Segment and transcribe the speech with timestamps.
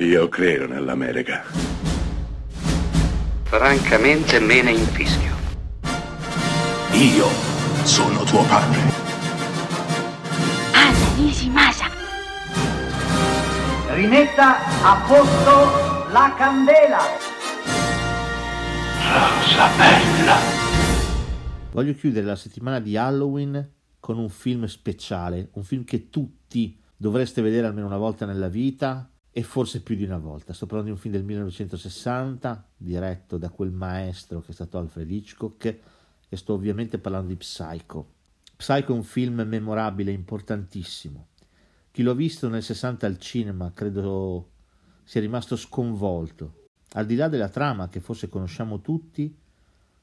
[0.00, 1.42] Io credo nell'America.
[3.42, 5.34] Francamente me ne infischio.
[6.92, 7.26] Io
[7.82, 8.78] sono tuo padre.
[10.72, 11.86] Anna Nishimasa.
[13.94, 17.00] Rimetta a posto la candela.
[19.02, 20.36] Rosa bella.
[21.72, 23.68] Voglio chiudere la settimana di Halloween
[23.98, 29.10] con un film speciale, un film che tutti dovreste vedere almeno una volta nella vita
[29.38, 30.52] e forse più di una volta.
[30.52, 35.08] Sto parlando di un film del 1960 diretto da quel maestro che è stato Alfred
[35.08, 35.78] Hitchcock
[36.28, 38.14] e sto ovviamente parlando di Psycho.
[38.56, 41.28] Psycho è un film memorabile, importantissimo.
[41.92, 44.50] Chi l'ha visto nel 60 al cinema credo
[45.04, 46.66] sia rimasto sconvolto.
[46.94, 49.32] Al di là della trama che forse conosciamo tutti,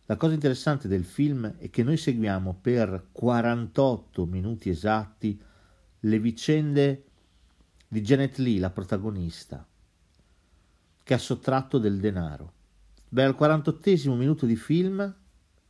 [0.06, 5.38] la cosa interessante del film è che noi seguiamo per 48 minuti esatti
[6.00, 7.04] le vicende
[7.88, 9.66] di Janet Lee, la protagonista,
[11.03, 12.53] che ha sottratto del denaro.
[13.09, 15.14] Beh, al 48 minuto di film,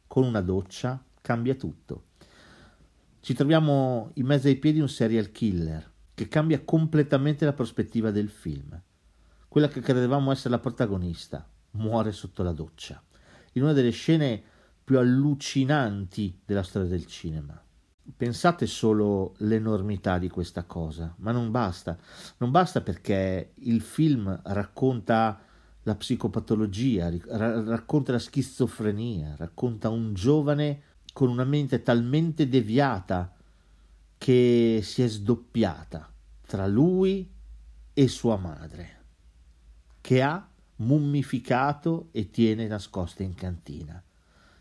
[0.08, 2.06] con una doccia, cambia tutto.
[3.20, 8.30] Ci troviamo in mezzo ai piedi un serial killer che cambia completamente la prospettiva del
[8.30, 8.80] film.
[9.48, 13.02] Quella che credevamo essere la protagonista muore sotto la doccia,
[13.54, 14.42] in una delle scene
[14.84, 17.65] più allucinanti della storia del cinema.
[18.16, 21.98] Pensate solo l'enormità di questa cosa, ma non basta.
[22.38, 25.40] Non basta perché il film racconta
[25.84, 30.82] la psicopatologia, racconta la schizofrenia, racconta un giovane
[31.14, 33.34] con una mente talmente deviata
[34.18, 36.12] che si è sdoppiata
[36.46, 37.30] tra lui
[37.94, 38.98] e sua madre,
[40.02, 40.48] che ha
[40.78, 44.02] mummificato e tiene nascosta in cantina.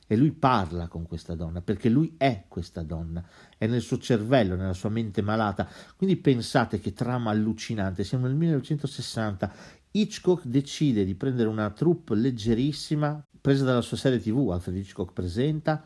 [0.06, 4.54] E lui parla con questa donna perché lui è questa donna, è nel suo cervello,
[4.54, 5.68] nella sua mente malata.
[5.96, 8.04] Quindi pensate che trama allucinante.
[8.04, 9.52] Siamo nel 1960.
[9.92, 15.84] Hitchcock decide di prendere una troupe leggerissima, presa dalla sua serie TV, Alfred Hitchcock presenta,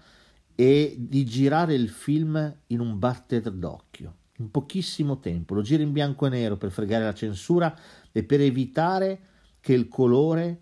[0.55, 5.55] e di girare il film in un batter d'occhio, in pochissimo tempo.
[5.55, 7.73] Lo gira in bianco e nero per fregare la censura
[8.11, 9.21] e per evitare
[9.61, 10.61] che il colore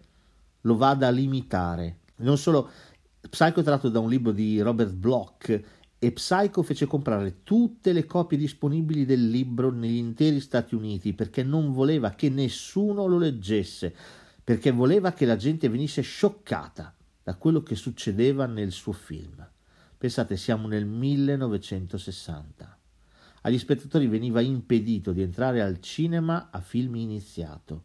[0.62, 2.00] lo vada a limitare.
[2.16, 2.70] Non solo
[3.28, 5.62] Psycho è tratto da un libro di Robert Bloch
[5.98, 11.42] e Psycho fece comprare tutte le copie disponibili del libro negli interi Stati Uniti perché
[11.42, 13.94] non voleva che nessuno lo leggesse,
[14.44, 19.48] perché voleva che la gente venisse scioccata da quello che succedeva nel suo film.
[19.98, 22.78] Pensate, siamo nel 1960.
[23.43, 27.84] Agli spettatori veniva impedito di entrare al cinema a film iniziato.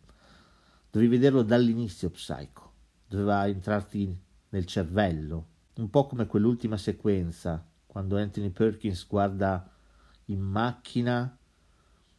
[0.92, 2.74] Dovevi vederlo dall'inizio Psycho.
[3.08, 4.16] Doveva entrarti
[4.52, 9.70] nel cervello, un po' come quell'ultima sequenza, quando Anthony Perkins guarda
[10.26, 11.38] in macchina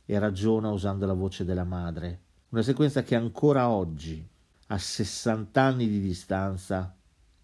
[0.05, 2.21] e ragiona usando la voce della madre.
[2.51, 4.27] Una sequenza che ancora oggi,
[4.67, 6.95] a 60 anni di distanza,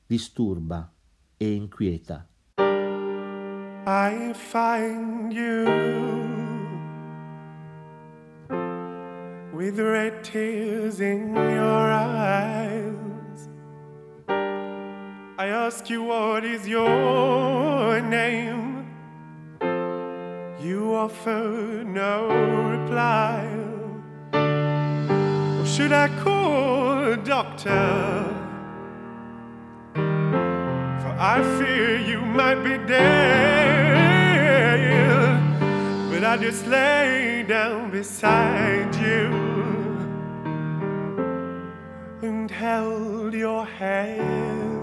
[0.06, 0.90] disturba
[1.36, 2.26] e inquieta.
[3.86, 5.64] I find you
[9.54, 13.17] with red tears in your eyes.
[15.48, 18.84] I ask you, what is your name?
[20.60, 22.28] You offer no
[22.76, 23.48] reply.
[25.58, 28.26] Or should I call a doctor?
[29.94, 33.08] For I fear you might be dead.
[36.10, 39.32] But I just lay down beside you
[42.20, 44.77] and held your hand.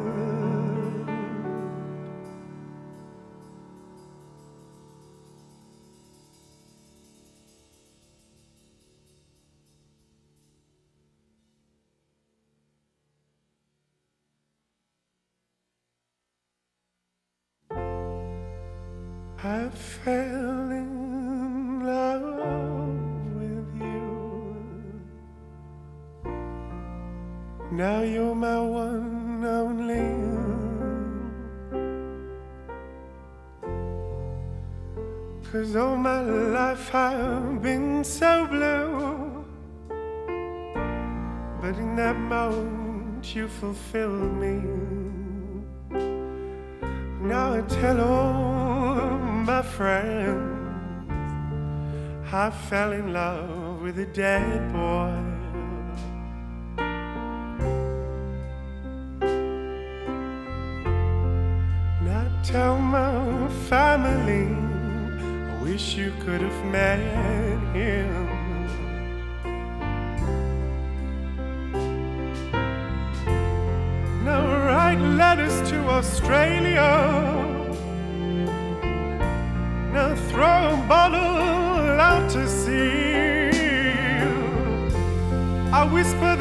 [19.45, 22.23] I fell in love
[23.39, 24.09] with you.
[27.71, 30.09] Now you're my one only.
[35.51, 39.45] Cause all my life I've been so blue.
[41.62, 44.56] But in that moment you fulfilled me.
[47.21, 49.14] Now I tell all
[49.45, 51.07] my friends,
[52.33, 55.13] I fell in love with a dead boy.
[62.01, 64.47] Now tell my family,
[65.51, 66.97] I wish you could have met
[67.75, 68.25] him.
[74.25, 77.34] Now write letters to Australia
[80.87, 83.49] bottle out to sea.
[85.73, 86.34] I whisper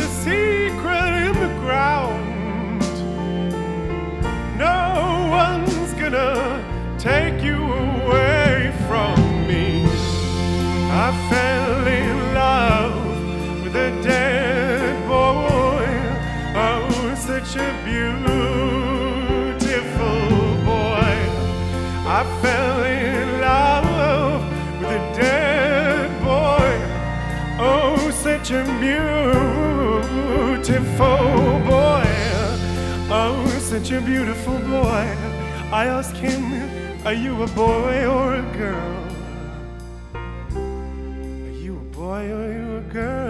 [28.45, 30.05] such a beautiful
[31.65, 32.05] boy.
[33.09, 35.07] Oh, such a beautiful boy.
[35.73, 36.45] I asked him,
[37.07, 39.05] Are you a boy or a girl?
[40.15, 43.24] Are you a boy or are you a girl?